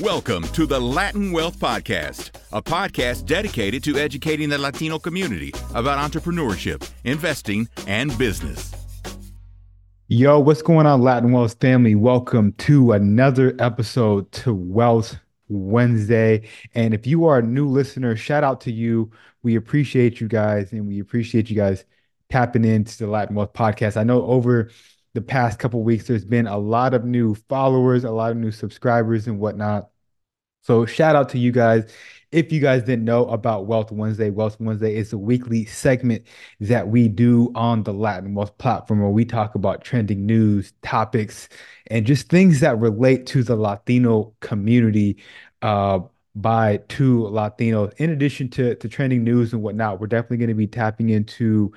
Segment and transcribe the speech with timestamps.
[0.00, 5.98] Welcome to the Latin Wealth Podcast, a podcast dedicated to educating the Latino community about
[5.98, 8.72] entrepreneurship, investing, and business.
[10.08, 11.96] Yo, what's going on, Latin Wealth family?
[11.96, 15.18] Welcome to another episode to Wealth
[15.50, 16.48] Wednesday.
[16.74, 19.10] And if you are a new listener, shout out to you.
[19.42, 21.84] We appreciate you guys and we appreciate you guys
[22.30, 23.98] tapping into the Latin Wealth Podcast.
[23.98, 24.70] I know over
[25.12, 28.50] the past couple weeks, there's been a lot of new followers, a lot of new
[28.50, 29.89] subscribers, and whatnot.
[30.62, 31.90] So, shout out to you guys.
[32.32, 36.24] If you guys didn't know about Wealth Wednesday, Wealth Wednesday is a weekly segment
[36.60, 41.48] that we do on the Latin Wealth platform where we talk about trending news, topics,
[41.88, 45.16] and just things that relate to the Latino community
[45.62, 46.00] uh,
[46.36, 47.92] by two Latinos.
[47.96, 51.72] In addition to, to trending news and whatnot, we're definitely going to be tapping into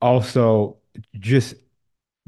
[0.00, 0.76] also
[1.18, 1.54] just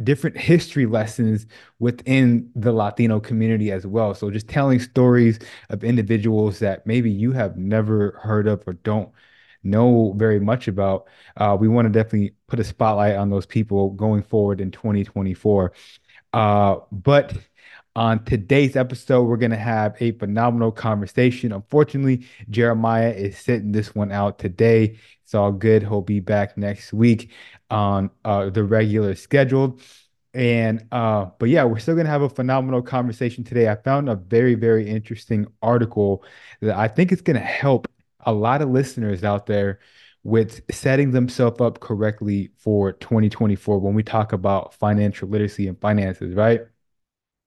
[0.04, 1.46] different history lessons
[1.78, 4.14] within the Latino community as well.
[4.14, 5.38] So just telling stories
[5.70, 9.10] of individuals that maybe you have never heard of or don't
[9.62, 11.06] know very much about.
[11.36, 15.72] Uh, we want to definitely put a spotlight on those people going forward in 2024.
[16.32, 17.34] Uh, but
[17.96, 21.52] on today's episode, we're going to have a phenomenal conversation.
[21.52, 24.98] Unfortunately, Jeremiah is sitting this one out today.
[25.24, 25.82] It's all good.
[25.82, 27.32] He'll be back next week
[27.70, 29.78] on uh, the regular schedule.
[30.32, 33.68] And uh, but yeah, we're still gonna have a phenomenal conversation today.
[33.68, 36.24] I found a very, very interesting article
[36.60, 37.88] that I think is gonna help
[38.20, 39.80] a lot of listeners out there
[40.22, 46.34] with setting themselves up correctly for 2024 when we talk about financial literacy and finances,
[46.34, 46.60] right?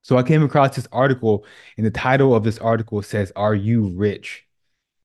[0.03, 1.45] So I came across this article,
[1.77, 4.45] and the title of this article says, Are You Rich?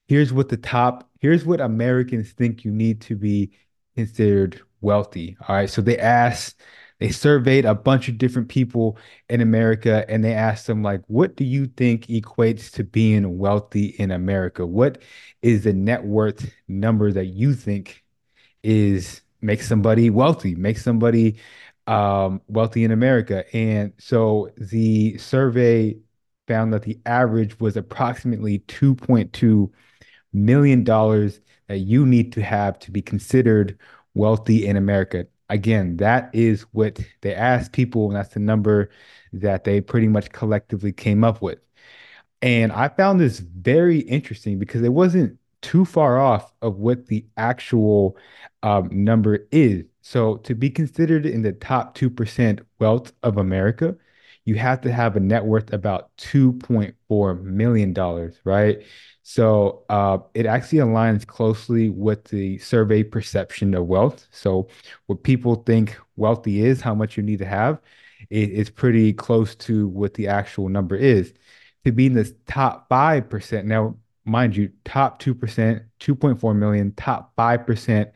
[0.09, 3.53] Here's what the top, here's what Americans think you need to be
[3.97, 5.37] considered wealthy.
[5.47, 5.71] All right.
[5.71, 6.61] So they asked,
[6.99, 11.37] they surveyed a bunch of different people in America and they asked them, like, what
[11.37, 14.67] do you think equates to being wealthy in America?
[14.67, 15.03] What
[15.43, 18.05] is the net worth number that you think
[18.63, 21.37] is makes somebody wealthy, makes somebody
[21.89, 23.45] um, wealthy in America?
[23.55, 25.99] And so the survey
[26.47, 29.71] found that the average was approximately $2.2
[30.33, 33.79] million that you need to have to be considered
[34.15, 35.27] wealthy in America.
[35.51, 38.91] Again, that is what they asked people, and that's the number
[39.33, 41.59] that they pretty much collectively came up with.
[42.43, 47.27] And I found this very interesting because it wasn't too far off of what the
[47.37, 48.17] actual
[48.63, 49.85] um, number is.
[50.11, 53.95] So, to be considered in the top 2% wealth of America,
[54.47, 58.83] you have to have a net worth about $2.4 million, right?
[59.23, 64.27] So uh, it actually aligns closely with the survey perception of wealth.
[64.31, 64.69] So
[65.09, 67.79] what people think wealthy is, how much you need to have,
[68.31, 71.35] it is pretty close to what the actual number is.
[71.85, 78.11] To be in the top 5%, now, mind you, top 2%, 2.4 million, top 5%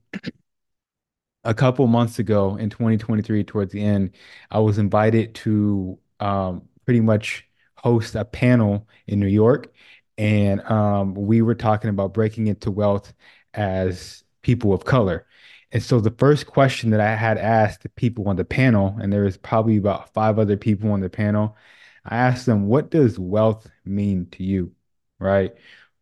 [1.48, 4.12] a couple months ago in 2023, towards the end,
[4.50, 9.72] I was invited to um, pretty much host a panel in New York
[10.18, 13.14] and um, we were talking about breaking into wealth
[13.54, 15.26] as people of color.
[15.72, 19.12] And so the first question that I had asked the people on the panel, and
[19.12, 21.56] there was probably about five other people on the panel,
[22.04, 24.72] I asked them, what does wealth mean to you?
[25.20, 25.54] Right?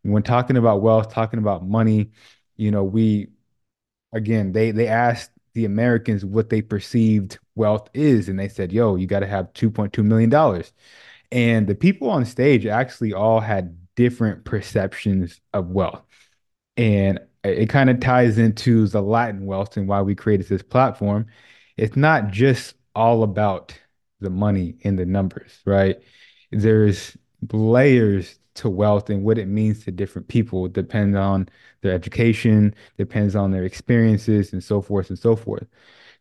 [0.02, 2.12] When talking about wealth, talking about money,
[2.56, 3.28] you know, we
[4.12, 8.94] again, they they asked the Americans what they perceived wealth is, and they said, yo,
[8.94, 10.62] you got to have $2.2 million.
[11.32, 16.04] And the people on stage actually all had different perceptions of wealth.
[16.76, 21.26] And it kind of ties into the Latin wealth and why we created this platform.
[21.78, 23.74] It's not just all about
[24.20, 25.96] the money and the numbers, right?
[26.52, 27.16] There's
[27.50, 30.68] layers to wealth and what it means to different people.
[30.68, 31.48] Depends on
[31.82, 35.66] their education, depends on their experiences, and so forth and so forth.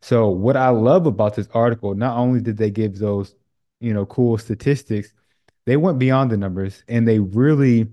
[0.02, 3.36] So, what I love about this article, not only did they give those,
[3.80, 5.14] you know, cool statistics,
[5.66, 7.88] they went beyond the numbers and they really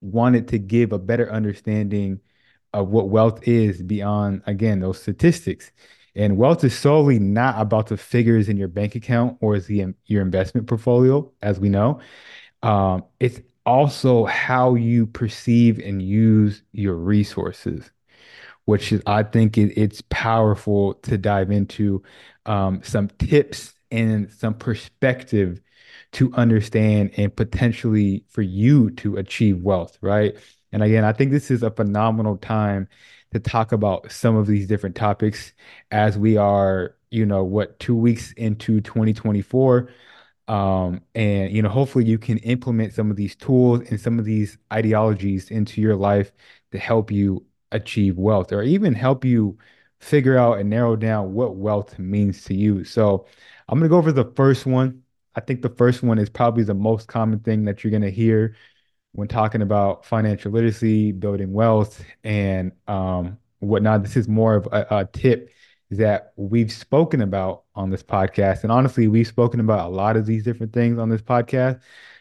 [0.00, 2.20] wanted to give a better understanding
[2.72, 5.70] of what wealth is beyond, again, those statistics.
[6.14, 10.22] And wealth is solely not about the figures in your bank account or the your
[10.22, 12.00] investment portfolio, as we know.
[12.62, 17.90] Um, it's also how you perceive and use your resources,
[18.64, 22.02] which is, I think it, it's powerful to dive into
[22.46, 25.60] um, some tips and some perspective
[26.12, 30.36] to understand and potentially for you to achieve wealth, right?
[30.72, 32.88] And again, I think this is a phenomenal time
[33.32, 35.52] to talk about some of these different topics
[35.90, 39.90] as we are, you know, what, two weeks into 2024.
[40.48, 44.24] Um, and you know, hopefully you can implement some of these tools and some of
[44.24, 46.32] these ideologies into your life
[46.72, 49.56] to help you achieve wealth or even help you
[50.00, 52.84] figure out and narrow down what wealth means to you.
[52.84, 53.26] So
[53.68, 55.02] I'm gonna go over the first one.
[55.34, 58.56] I think the first one is probably the most common thing that you're gonna hear
[59.12, 64.02] when talking about financial literacy, building wealth, and um, whatnot.
[64.02, 65.50] This is more of a, a tip
[65.90, 68.62] that we've spoken about on this podcast.
[68.62, 71.80] And honestly, we've spoken about a lot of these different things on this podcast.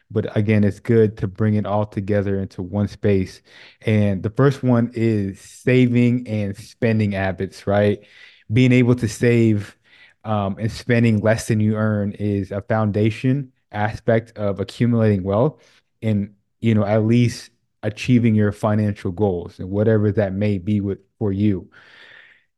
[0.09, 3.41] But again, it's good to bring it all together into one space.
[3.81, 8.03] And the first one is saving and spending habits, right?
[8.51, 9.77] Being able to save
[10.23, 15.63] um, and spending less than you earn is a foundation aspect of accumulating wealth
[16.01, 17.51] and, you know, at least
[17.83, 21.69] achieving your financial goals and whatever that may be with for you.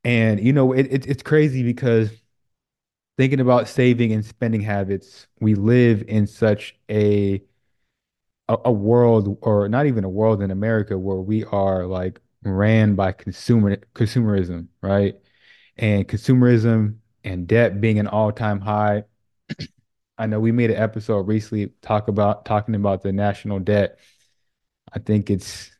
[0.03, 2.09] And you know, it, it, it's crazy because
[3.17, 7.43] thinking about saving and spending habits, we live in such a,
[8.49, 12.95] a a world, or not even a world in America, where we are like ran
[12.95, 15.15] by consumer consumerism, right?
[15.77, 19.05] And consumerism and debt being an all-time high.
[20.17, 23.99] I know we made an episode recently talk about talking about the national debt.
[24.93, 25.71] I think it's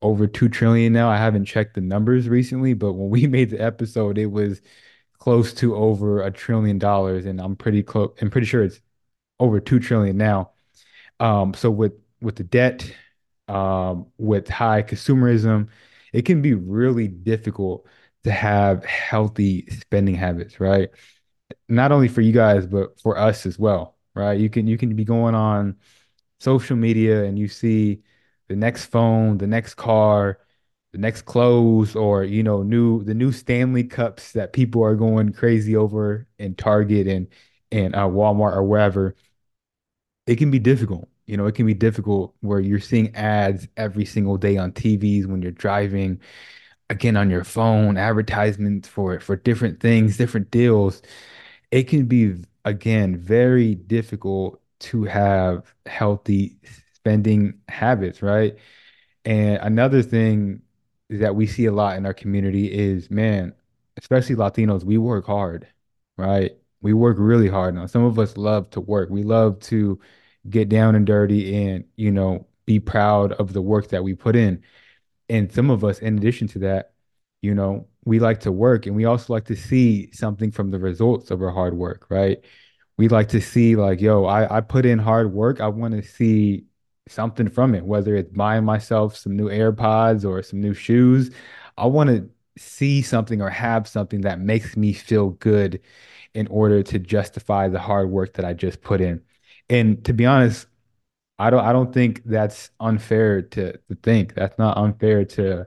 [0.00, 1.08] over 2 trillion now.
[1.08, 4.60] I haven't checked the numbers recently, but when we made the episode, it was
[5.22, 8.12] close to over a trillion dollars, and I'm pretty close.
[8.20, 8.80] I'm pretty sure it's
[9.38, 10.50] over 2 trillion now.
[11.20, 12.92] Um, so with with the debt,
[13.48, 15.68] um, with high consumerism,
[16.12, 17.86] it can be really difficult
[18.24, 20.90] to have healthy spending habits, right?
[21.68, 24.40] Not only for you guys, but for us as well, right?
[24.40, 25.76] You can you can be going on
[26.40, 28.02] social media and you see
[28.48, 30.40] the next phone, the next car,
[30.92, 35.32] the next clothes, or you know, new the new Stanley Cups that people are going
[35.32, 37.28] crazy over in Target and
[37.72, 39.16] and uh, Walmart or wherever,
[40.26, 41.08] it can be difficult.
[41.26, 45.26] You know, it can be difficult where you're seeing ads every single day on TVs
[45.26, 46.20] when you're driving,
[46.90, 51.02] again on your phone, advertisements for for different things, different deals.
[51.72, 56.58] It can be again very difficult to have healthy
[56.94, 58.56] spending habits, right?
[59.24, 60.62] And another thing
[61.10, 63.54] that we see a lot in our community is, man,
[63.98, 65.68] especially Latinos, we work hard,
[66.16, 66.52] right?
[66.80, 67.86] We work really hard now.
[67.86, 69.10] Some of us love to work.
[69.10, 70.00] We love to
[70.48, 74.36] get down and dirty and, you know, be proud of the work that we put
[74.36, 74.62] in.
[75.28, 76.92] And some of us, in addition to that,
[77.42, 80.78] you know, we like to work and we also like to see something from the
[80.78, 82.44] results of our hard work, right?
[82.96, 85.60] We like to see like, yo, I, I put in hard work.
[85.60, 86.66] I want to see
[87.08, 91.30] something from it, whether it's buying myself some new AirPods or some new shoes.
[91.76, 92.28] I want to
[92.58, 95.80] see something or have something that makes me feel good
[96.34, 99.22] in order to justify the hard work that I just put in.
[99.70, 100.66] And to be honest,
[101.38, 104.34] I don't I don't think that's unfair to to think.
[104.34, 105.66] That's not unfair to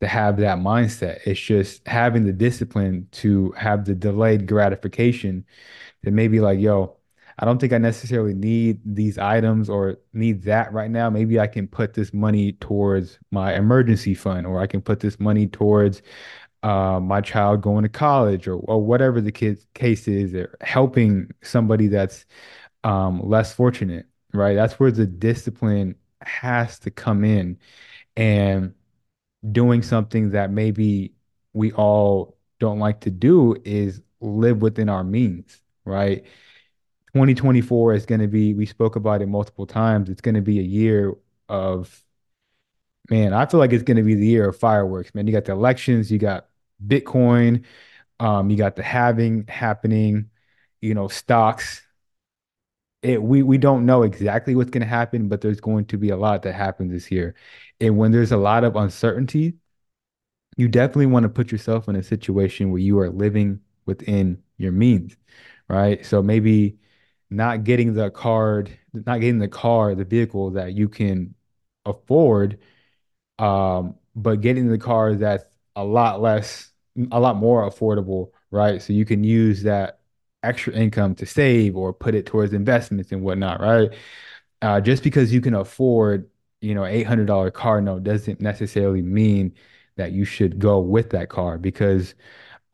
[0.00, 1.20] to have that mindset.
[1.26, 5.46] It's just having the discipline to have the delayed gratification
[6.04, 6.95] that maybe like, yo,
[7.38, 11.10] I don't think I necessarily need these items or need that right now.
[11.10, 15.20] Maybe I can put this money towards my emergency fund, or I can put this
[15.20, 16.02] money towards
[16.62, 21.30] uh, my child going to college, or, or whatever the kid's case is, or helping
[21.42, 22.24] somebody that's
[22.84, 24.54] um, less fortunate, right?
[24.54, 27.58] That's where the discipline has to come in
[28.16, 28.74] and
[29.52, 31.14] doing something that maybe
[31.52, 36.24] we all don't like to do is live within our means, right?
[37.16, 40.10] 2024 is going to be, we spoke about it multiple times.
[40.10, 41.14] It's going to be a year
[41.48, 42.04] of,
[43.08, 45.26] man, I feel like it's going to be the year of fireworks, man.
[45.26, 46.48] You got the elections, you got
[46.86, 47.64] Bitcoin,
[48.20, 50.28] um, you got the halving happening,
[50.82, 51.82] you know, stocks.
[53.02, 56.10] It, we we don't know exactly what's going to happen, but there's going to be
[56.10, 57.34] a lot that happens this year.
[57.80, 59.54] And when there's a lot of uncertainty,
[60.56, 64.72] you definitely want to put yourself in a situation where you are living within your
[64.72, 65.16] means,
[65.68, 66.04] right?
[66.04, 66.78] So maybe
[67.30, 71.34] not getting the card, not getting the car, the vehicle that you can
[71.84, 72.58] afford,
[73.38, 75.44] um, but getting the car that's
[75.76, 76.72] a lot less,
[77.12, 78.80] a lot more affordable, right?
[78.82, 80.00] So you can use that
[80.42, 83.90] extra income to save or put it towards investments and whatnot, right?
[84.62, 86.30] uh, just because you can afford,
[86.60, 89.54] you know, $800 car note doesn't necessarily mean
[89.96, 92.14] that you should go with that car because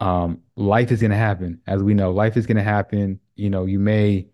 [0.00, 1.60] um, life is going to happen.
[1.66, 3.20] As we know, life is going to happen.
[3.36, 4.28] You know, you may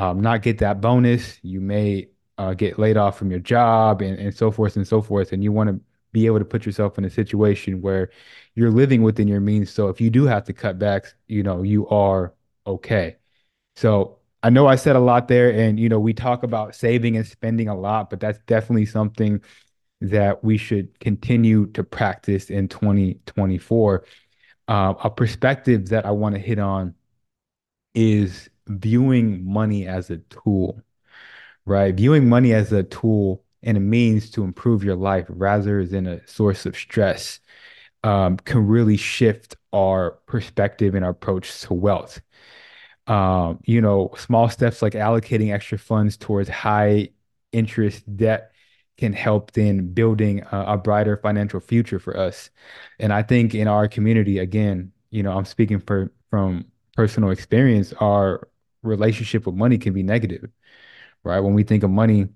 [0.00, 1.38] um, not get that bonus.
[1.42, 5.02] You may uh, get laid off from your job and, and so forth and so
[5.02, 5.32] forth.
[5.32, 5.78] And you want to
[6.12, 8.08] be able to put yourself in a situation where
[8.54, 9.70] you're living within your means.
[9.70, 12.32] So if you do have to cut back, you know, you are
[12.66, 13.18] okay.
[13.76, 17.18] So I know I said a lot there, and you know, we talk about saving
[17.18, 19.42] and spending a lot, but that's definitely something
[20.00, 24.06] that we should continue to practice in 2024.
[24.66, 26.94] Uh, a perspective that I want to hit on
[27.94, 30.80] is viewing money as a tool,
[31.66, 31.94] right?
[31.94, 36.26] Viewing money as a tool and a means to improve your life rather than a
[36.26, 37.40] source of stress
[38.02, 42.20] um, can really shift our perspective and our approach to wealth.
[43.06, 47.10] Um, you know, small steps like allocating extra funds towards high
[47.52, 48.52] interest debt
[48.96, 52.50] can help in building a, a brighter financial future for us.
[52.98, 57.92] And I think in our community, again, you know, I'm speaking for from personal experience,
[57.94, 58.48] our
[58.82, 60.48] relationship with money can be negative,
[61.24, 61.40] right?
[61.40, 62.28] When we think of money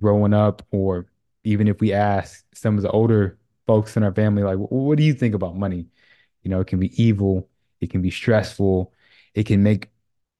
[0.00, 1.06] growing up, or
[1.44, 5.04] even if we ask some of the older folks in our family, like, what do
[5.04, 5.86] you think about money?
[6.42, 7.48] You know, it can be evil,
[7.80, 8.92] it can be stressful,
[9.34, 9.90] it can make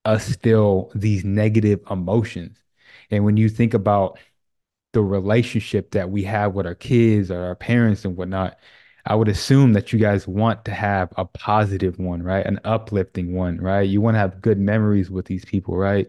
[0.04, 2.58] us feel these negative emotions.
[3.10, 4.18] And when you think about
[4.92, 8.58] the relationship that we have with our kids or our parents and whatnot,
[9.06, 12.44] I would assume that you guys want to have a positive one, right?
[12.46, 13.82] An uplifting one, right?
[13.88, 16.08] You want to have good memories with these people, right?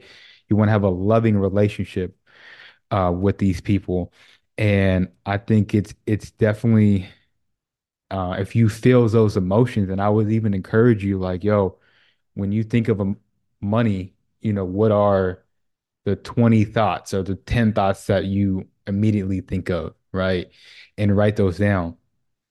[0.50, 2.18] You want to have a loving relationship
[2.92, 4.14] uh, with these people.
[4.58, 7.10] And I think it's it's definitely
[8.10, 11.78] uh, if you feel those emotions, and I would even encourage you, like, yo,
[12.36, 13.16] when you think of a
[13.62, 15.44] money, you know, what are
[16.06, 20.50] the 20 thoughts or the 10 thoughts that you immediately think of, right?
[20.98, 21.97] And write those down.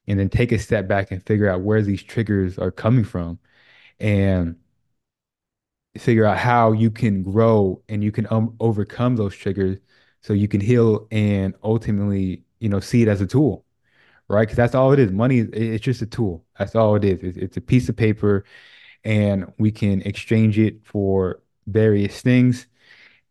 [0.09, 3.39] And then take a step back and figure out where these triggers are coming from
[4.01, 4.57] and
[5.99, 9.79] figure out how you can grow and you can um, overcome those triggers
[10.21, 13.65] so you can heal and ultimately, you know, see it as a tool,
[14.29, 14.43] right?
[14.43, 15.13] Because that's all it is.
[15.13, 16.45] Money, it's just a tool.
[16.59, 17.37] That's all it is.
[17.37, 18.45] It's, a piece of paper
[19.05, 22.67] and we can exchange it for various things.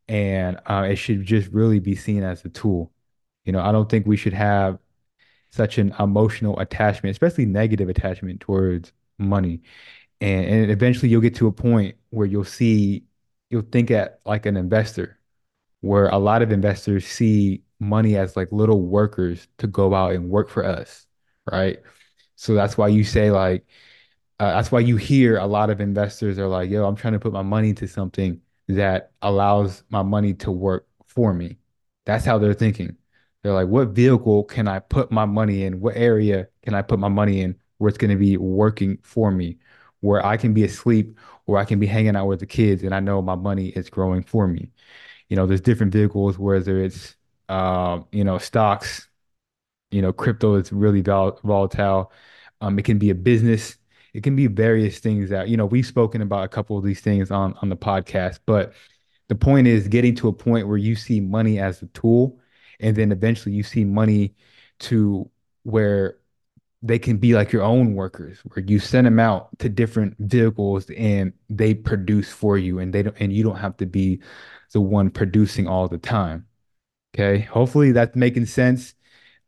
[0.07, 2.91] And uh, it should just really be seen as a tool.
[3.45, 4.79] You know, I don't think we should have
[5.55, 9.61] such an emotional attachment, especially negative attachment towards money.
[10.21, 13.05] And, and eventually you'll get to a point where you'll see,
[13.49, 15.19] you'll think at like an investor,
[15.81, 20.29] where a lot of investors see money as like little workers to go out and
[20.29, 21.05] work for us,
[21.51, 21.79] right?
[22.35, 23.65] So that's why you say like,
[24.39, 27.19] uh, that's why you hear a lot of investors are like, yo, I'm trying to
[27.19, 31.57] put my money into something that allows my money to work for me.
[32.05, 32.97] That's how they're thinking.
[33.45, 35.79] They're like, what vehicle can I put my money in?
[35.79, 39.31] What area can I put my money in where it's going to be working for
[39.31, 39.59] me,
[40.01, 42.95] where I can be asleep or I can be hanging out with the kids and
[42.95, 44.71] I know my money is growing for me.
[45.29, 47.15] You know, there's different vehicles, whether it's,
[47.49, 49.09] uh, you know, stocks,
[49.91, 52.11] you know, crypto is really vol volatile.
[52.61, 53.77] Um, it can be a business
[54.15, 57.01] it can be various things that, you know, we've spoken about a couple of these
[57.01, 58.73] things on on the podcast, but
[59.27, 62.39] the point is getting to a point where you see money as a tool
[62.79, 64.35] and then eventually you see money
[64.79, 65.29] to
[65.63, 66.17] where
[66.81, 70.89] they can be like your own workers where you send them out to different vehicles
[70.91, 74.21] and they produce for you and they don't and you don't have to be
[74.71, 76.45] the one producing all the time.
[77.15, 77.39] Okay?
[77.41, 78.93] Hopefully that's making sense.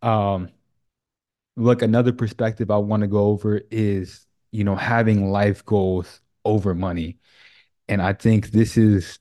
[0.01, 0.49] Um
[1.55, 6.73] look another perspective i want to go over is you know, having life goals over
[6.73, 7.19] money.
[7.87, 9.19] And I think this is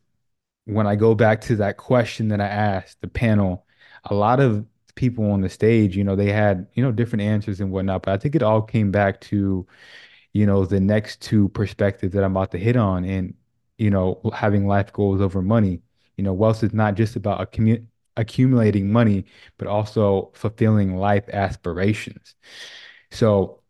[0.64, 3.65] when I go back to that question that I asked the panel,
[4.06, 7.60] a lot of people on the stage, you know, they had, you know, different answers
[7.60, 9.66] and whatnot, but I think it all came back to,
[10.32, 13.34] you know, the next two perspectives that I'm about to hit on and,
[13.78, 15.82] you know, having life goals over money.
[16.16, 17.84] You know, wealth is not just about accumu
[18.18, 19.26] accumulating money,
[19.58, 22.34] but also fulfilling life aspirations.
[23.10, 23.62] So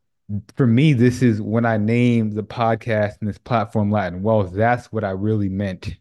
[0.57, 4.53] for me, this is when I named the podcast and this platform Latin Wealth.
[4.53, 5.97] That's what I really meant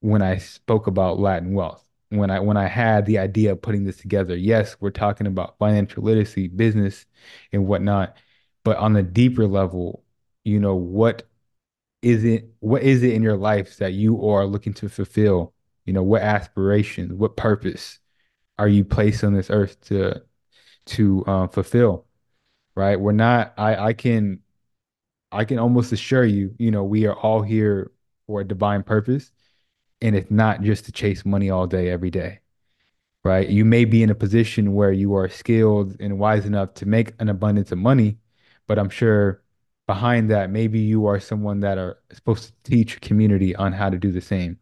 [0.00, 1.83] when I spoke about Latin Wealth.
[2.16, 4.36] When I when I had the idea of putting this together.
[4.36, 7.06] Yes, we're talking about financial literacy, business,
[7.52, 8.16] and whatnot,
[8.64, 10.04] but on a deeper level,
[10.44, 11.24] you know, what
[12.02, 12.48] is it?
[12.60, 15.54] What is it in your life that you are looking to fulfill?
[15.86, 17.98] You know, what aspirations, what purpose
[18.58, 20.22] are you placed on this earth to
[20.86, 22.06] to uh, fulfill?
[22.76, 23.00] right?
[23.00, 24.40] We're not, I, I can,
[25.32, 27.90] I can almost assure you, you know, we are all here
[28.26, 29.30] for a divine purpose.
[30.00, 32.40] And it's not just to chase money all day, every day,
[33.24, 33.48] right?
[33.48, 37.12] You may be in a position where you are skilled and wise enough to make
[37.20, 38.18] an abundance of money,
[38.66, 39.42] but I'm sure
[39.86, 43.98] behind that, maybe you are someone that are supposed to teach community on how to
[43.98, 44.58] do the same.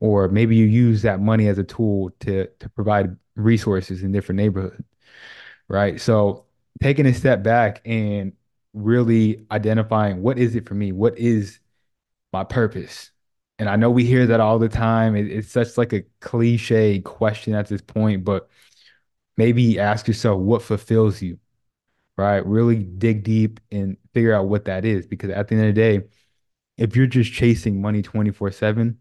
[0.00, 4.36] Or maybe you use that money as a tool to to provide resources in different
[4.36, 4.82] neighborhoods,
[5.68, 6.00] right?
[6.00, 6.46] So
[6.82, 8.32] taking a step back and
[8.74, 10.92] really identifying what is it for me?
[10.92, 11.60] What is
[12.32, 13.10] my purpose?
[13.58, 15.16] And I know we hear that all the time.
[15.16, 18.48] It, it's such like a cliche question at this point, but
[19.36, 21.38] maybe ask yourself what fulfills you,
[22.16, 22.44] right?
[22.46, 25.06] Really dig deep and figure out what that is.
[25.06, 26.08] Because at the end of the day,
[26.78, 28.98] if you're just chasing money 24/7,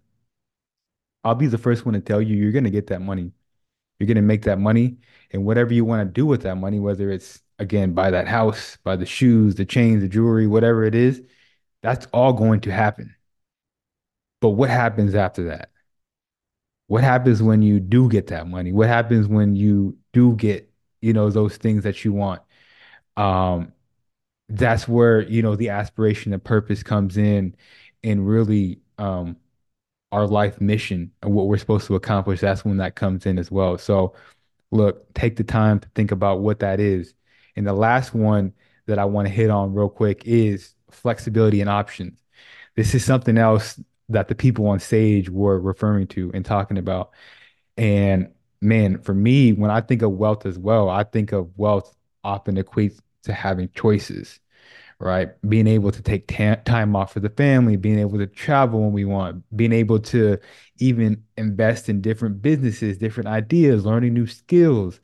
[1.23, 3.33] I'll be the first one to tell you you're going to get that money.
[3.99, 4.97] You're going to make that money.
[5.31, 8.77] And whatever you want to do with that money, whether it's again, buy that house,
[8.83, 11.23] buy the shoes, the chains, the jewelry, whatever it is,
[11.83, 13.15] that's all going to happen.
[14.41, 15.71] But what happens after that?
[16.87, 18.71] What happens when you do get that money?
[18.71, 22.41] What happens when you do get, you know, those things that you want?
[23.17, 23.73] Um,
[24.49, 27.55] that's where, you know, the aspiration and purpose comes in
[28.03, 29.37] and really um
[30.11, 32.39] our life mission and what we're supposed to accomplish.
[32.41, 33.77] That's when that comes in as well.
[33.77, 34.15] So
[34.71, 37.13] look, take the time to think about what that is.
[37.55, 38.53] And the last one
[38.87, 42.23] that I want to hit on real quick is flexibility and options.
[42.75, 43.79] This is something else
[44.09, 47.11] that the people on stage were referring to and talking about.
[47.77, 48.29] And
[48.61, 52.55] man, for me, when I think of wealth as well, I think of wealth often
[52.55, 54.39] equates to having choices,
[54.99, 55.29] right?
[55.47, 58.93] Being able to take ta time off for the family, being able to travel when
[58.93, 60.37] we want, being able to
[60.79, 64.99] even invest in different businesses, different ideas, learning new skills.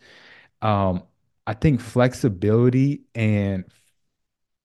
[0.62, 1.04] Um,
[1.46, 3.66] I think flexibility and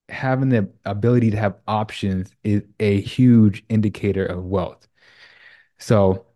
[0.09, 4.89] having the ability to have options is a huge indicator of wealth.
[5.79, 6.27] So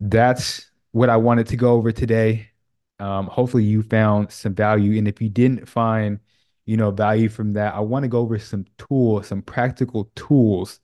[0.00, 2.50] that's what I wanted to go over today.
[2.98, 4.98] Um, hopefully you found some value.
[4.98, 6.20] And if you didn't find,
[6.66, 10.80] you know, value from that, I want to go over some tools, some practical tools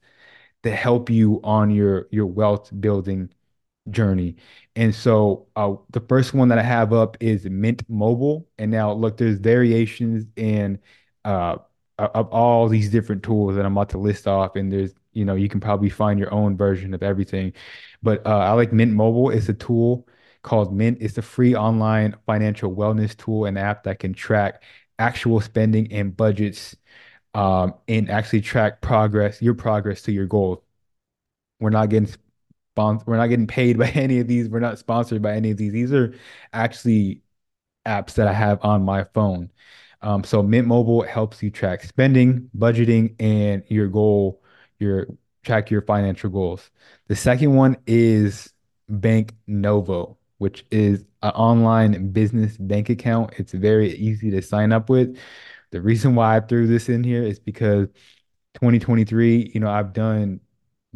[0.62, 3.30] to help you on your your wealth building
[3.90, 4.36] journey.
[4.76, 8.48] And so uh, the first one that I have up is Mint Mobile.
[8.58, 10.78] And now look, there's variations in
[11.24, 11.58] uh,
[12.14, 14.56] of all these different tools that I'm about to list off.
[14.56, 17.52] And there's, you know, you can probably find your own version of everything.
[18.02, 19.30] But uh, I like Mint Mobile.
[19.30, 20.06] It's a tool
[20.42, 20.98] called Mint.
[21.00, 24.62] It's a free online financial wellness tool and app that can track
[24.98, 26.76] actual spending and budgets
[27.34, 30.60] um, and actually track progress, your progress to your goals.
[31.60, 32.08] We're not getting
[32.74, 33.04] sponsor.
[33.06, 34.48] We're not getting paid by any of these.
[34.48, 35.72] We're not sponsored by any of these.
[35.72, 36.14] These are
[36.52, 37.22] actually
[37.86, 39.50] apps that I have on my phone.
[40.02, 44.42] Um, so Mint Mobile helps you track spending, budgeting, and your goal,
[44.78, 45.08] your
[45.42, 46.70] track your financial goals.
[47.08, 48.52] The second one is
[48.88, 53.34] Bank Novo, which is an online business bank account.
[53.38, 55.16] It's very easy to sign up with.
[55.70, 57.88] The reason why I threw this in here is because
[58.54, 60.40] 2023, you know, I've done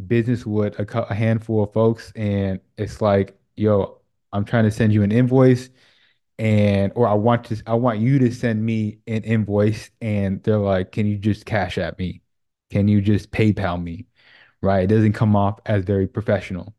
[0.07, 4.01] business with a, a handful of folks, and it's like, yo,
[4.33, 5.71] I'm trying to send you an invoice,
[6.39, 10.59] and or I want to, I want you to send me an invoice, and they're
[10.59, 12.23] like, can you just Cash App me?
[12.71, 14.07] Can you just PayPal me?
[14.63, 14.85] Right?
[14.85, 16.75] It doesn't come off as very professional.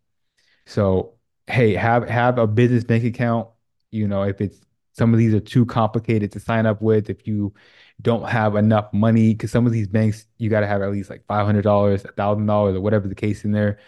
[0.65, 1.15] So,
[1.47, 3.49] hey, have have a business bank account.
[3.91, 4.59] You know, if it's
[4.93, 7.53] some of these are too complicated to sign up with, if you
[8.01, 11.09] don't have enough money, because some of these banks you got to have at least
[11.09, 13.79] like five hundred dollars, a thousand dollars, or whatever the case in there.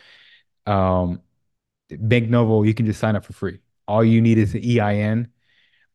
[0.65, 1.21] Um,
[1.89, 3.60] Bank Novo, you can just sign up for free.
[3.88, 5.30] All you need is an EIN.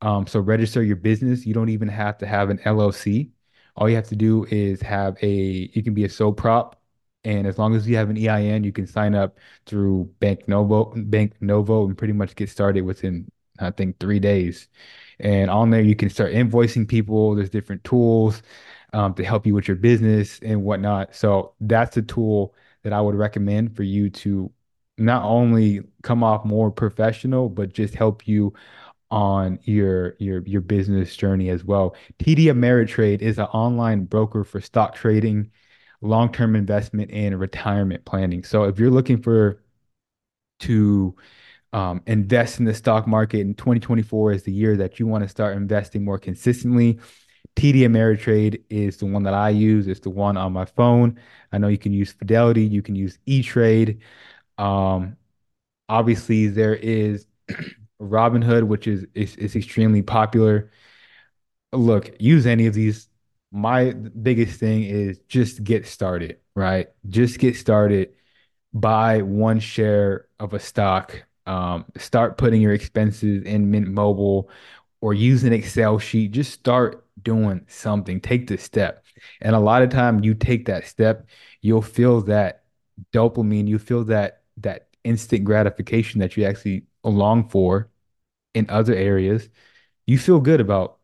[0.03, 1.47] Um, so register your business.
[1.47, 3.33] You don't even have to have an LLC.
[3.77, 5.31] All you have to do is have a,
[5.73, 6.81] you can be a sole prop
[7.25, 10.93] and as long as you have an EIN, you can sign up through Bank Novo,
[10.97, 13.29] Bank Novo, and pretty much get started within,
[13.61, 14.69] I think, three days.
[15.21, 17.35] And on there, you can start invoicing people.
[17.37, 18.43] There's different tools
[18.93, 21.15] um, to help you with your business and whatnot.
[21.15, 24.51] So that's a tool that I would recommend for you to
[24.99, 28.53] not only come off more professional, but just help you
[29.13, 31.95] on your your your business journey as well.
[32.19, 35.51] TD Ameritrade is an online broker for stock trading
[36.05, 38.43] long-term investment and retirement planning.
[38.43, 39.63] So if you're looking for
[40.61, 41.15] to
[41.73, 45.29] um, invest in the stock market in 2024 is the year that you want to
[45.29, 47.01] start investing more consistently.
[47.57, 49.89] TD Ameritrade is the one that I use.
[49.89, 51.21] It's the one on my phone.
[51.53, 54.01] I know you can use Fidelity, you can use E-Trade.
[54.59, 55.17] Um,
[55.89, 57.27] obviously, there is
[58.03, 60.71] Robinhood, which is, is is extremely popular.
[61.73, 63.09] Look, use any of these
[63.53, 66.89] my biggest thing is just get started, right?
[67.09, 68.15] Just get started.
[68.75, 74.51] buy one share of a stock, um, start putting your expenses in Mint Mobile
[75.03, 76.33] or use an Excel sheet.
[76.33, 78.21] Just start doing something.
[78.21, 79.05] Take the step.
[79.43, 81.29] And a lot of time you take that step,
[81.63, 82.65] you'll feel that
[83.15, 87.91] dopamine, you feel that that instant gratification that you actually long for
[88.55, 89.49] in other areas.
[90.07, 90.99] You feel good about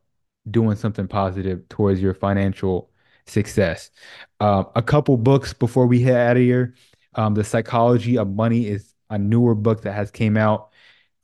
[0.50, 2.90] doing something positive towards your financial
[3.26, 3.90] success.
[4.40, 6.74] Uh, a couple books before we head out of here.
[7.14, 10.70] Um, The Psychology of Money is a newer book that has came out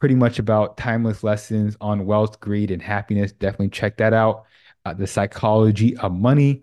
[0.00, 3.32] pretty much about timeless lessons on wealth, greed, and happiness.
[3.32, 4.44] Definitely check that out.
[4.84, 6.62] Uh, The Psychology of Money,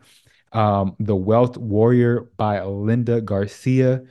[0.52, 4.04] um, The Wealth Warrior by Linda Garcia.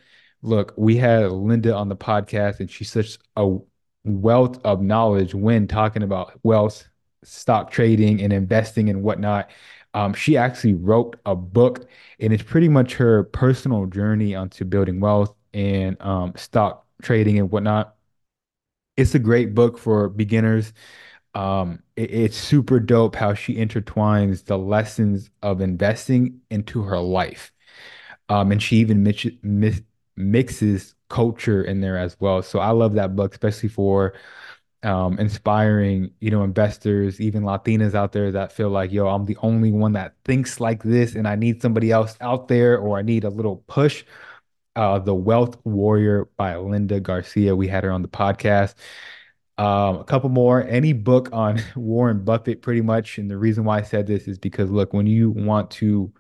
[0.42, 3.58] Look, we had Linda on the podcast, and she's such a
[4.04, 6.88] wealth of knowledge when talking about wealth,
[7.24, 9.50] stock trading, and investing and whatnot.
[9.94, 11.88] Um, she actually wrote a book,
[12.20, 17.50] and it's pretty much her personal journey onto building wealth and um, stock trading and
[17.50, 17.96] whatnot.
[18.96, 20.72] It's a great book for beginners.
[21.34, 27.52] Um, it- it's super dope how she intertwines the lessons of investing into her life.
[28.28, 29.82] Um, and she even mix, mix,
[30.16, 32.42] mixes culture in there as well.
[32.42, 34.14] So I love that book, especially for
[34.82, 39.36] um, inspiring, you know, investors, even Latinas out there that feel like, yo, I'm the
[39.42, 43.02] only one that thinks like this, and I need somebody else out there, or I
[43.02, 44.04] need a little push.
[44.76, 47.56] Uh, The Wealth Warrior by Linda Garcia.
[47.56, 48.74] We had her on the podcast.
[49.58, 50.62] Um, a couple more.
[50.66, 53.18] Any book on Warren Buffett, pretty much.
[53.18, 56.12] And the reason why I said this is because, look, when you want to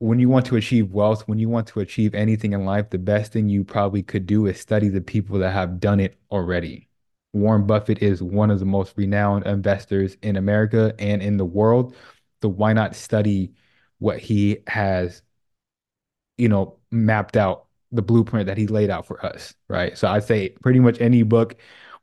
[0.00, 2.98] when you want to achieve wealth, when you want to achieve anything in life, the
[2.98, 6.88] best thing you probably could do is study the people that have done it already.
[7.32, 11.94] Warren Buffett is one of the most renowned investors in America and in the world.
[12.42, 13.52] So why not study
[13.98, 15.22] what he has,
[16.36, 19.96] you know, mapped out, the blueprint that he laid out for us, right?
[19.98, 21.56] So I'd say pretty much any book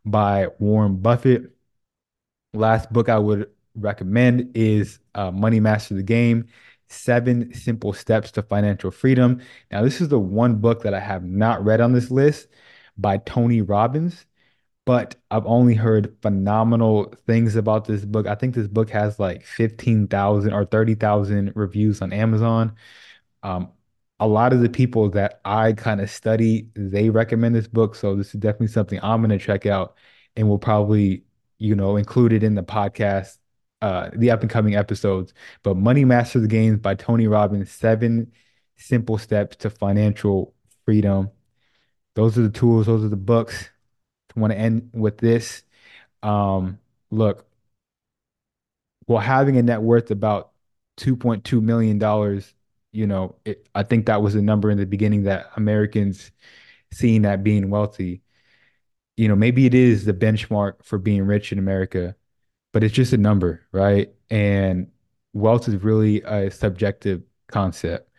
[0.06, 1.56] by Warren Buffett
[2.54, 6.48] Last book I would recommend is uh, Money Master the Game,
[6.88, 9.42] Seven Simple Steps to Financial Freedom.
[9.72, 12.48] Now, this is the one book that I have not read on this list
[12.98, 14.26] by Tony Robbins,
[14.86, 18.28] but I've only heard phenomenal things about this book.
[18.28, 22.76] I think this book has like 15,000 or 30,000 reviews on Amazon.
[23.44, 23.72] Um,
[24.20, 27.96] a lot of the people that I kind of study, they recommend this book.
[27.96, 29.98] So this is definitely something I'm going to check out
[30.36, 31.24] and we'll probably,
[31.58, 33.38] you know, include it in the podcast,
[33.86, 35.32] uh, the up and coming episodes.
[35.62, 38.32] But Money Master the Games by Tony Robbins, Seven
[38.78, 41.30] Simple Steps to Financial Freedom.
[42.16, 43.70] Those are the tools, those are the books.
[44.36, 45.62] I want to end with this.
[46.24, 46.80] Um,
[47.12, 47.46] look,
[49.08, 50.52] well, having a net worth about
[50.98, 52.00] $2.2 million
[52.92, 56.32] you know, it, I think that was a number in the beginning that Americans
[56.92, 58.22] seeing that being wealthy,
[59.18, 62.16] you know, maybe it is the benchmark for being rich in America,
[62.76, 64.14] but it's just a number, right?
[64.32, 64.92] And
[65.34, 68.12] wealth is really a subjective concept.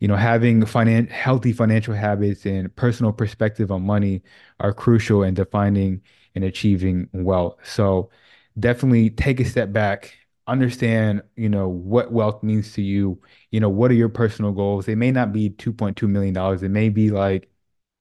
[0.00, 4.22] You know, having finan healthy financial habits and personal perspective on money
[4.60, 6.02] are crucial in defining
[6.34, 7.58] and achieving wealth.
[7.64, 8.10] So
[8.58, 10.14] definitely take a step back,
[10.48, 13.20] understand, you know, what wealth means to you.
[13.52, 14.86] You know, what are your personal goals?
[14.86, 16.34] They may not be 2.2 million.
[16.34, 16.62] dollars.
[16.64, 17.50] It may be like,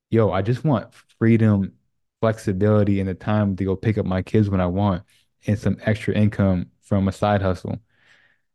[0.09, 1.73] yo, I just want freedom,
[2.21, 5.03] flexibility, and the time to go pick up my kids when I want,
[5.47, 7.79] and some extra income from a side hustle.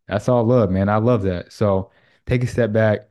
[0.08, 0.88] That's all love, man.
[0.88, 1.52] I love that.
[1.52, 1.90] So
[2.26, 3.08] take a step back,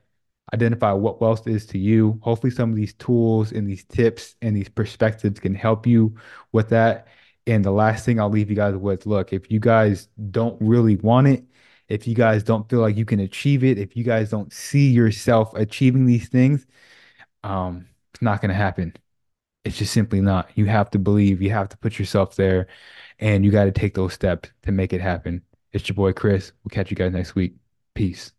[0.53, 2.19] identify what wealth is to you.
[2.21, 6.15] Hopefully, some of these tools and these tips and these perspectives can help you
[6.51, 7.07] with that.
[7.47, 10.95] And the last thing I'll leave you guys with, look, if you guys don't really
[10.97, 11.43] want it,
[11.87, 14.89] if you guys don't feel like you can achieve it, if you guys don't see
[14.89, 16.65] yourself achieving these things,
[17.43, 18.93] um, it's not going to happen.
[19.63, 20.49] It's just simply not.
[20.55, 22.67] You have to believe, you have to put yourself there,
[23.19, 25.41] and you got to take those steps to make it happen.
[25.71, 26.51] It's your boy Chris.
[26.63, 27.55] We'll catch you guys next week.
[27.93, 28.34] Peace.